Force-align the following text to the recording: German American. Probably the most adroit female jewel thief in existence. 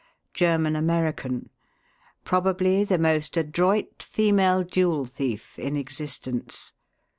German 0.33 0.75
American. 0.75 1.51
Probably 2.23 2.83
the 2.83 2.97
most 2.97 3.37
adroit 3.37 4.01
female 4.01 4.63
jewel 4.63 5.05
thief 5.05 5.59
in 5.59 5.75
existence. 5.77 6.73